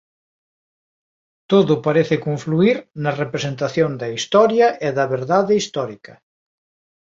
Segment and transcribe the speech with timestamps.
[1.51, 6.13] Todo parece confluír na representación da Historia e da Verdade histórica.